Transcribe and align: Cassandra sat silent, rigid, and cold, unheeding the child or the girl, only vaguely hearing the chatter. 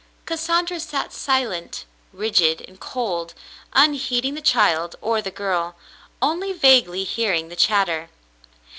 Cassandra 0.25 0.79
sat 0.79 1.13
silent, 1.13 1.85
rigid, 2.11 2.65
and 2.67 2.79
cold, 2.79 3.35
unheeding 3.73 4.33
the 4.33 4.41
child 4.41 4.95
or 4.99 5.21
the 5.21 5.29
girl, 5.29 5.75
only 6.23 6.53
vaguely 6.53 7.03
hearing 7.03 7.49
the 7.49 7.55
chatter. 7.55 8.09